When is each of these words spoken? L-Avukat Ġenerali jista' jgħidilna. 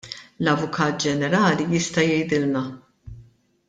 L-Avukat 0.45 1.05
Ġenerali 1.07 1.69
jista' 1.77 2.09
jgħidilna. 2.09 2.67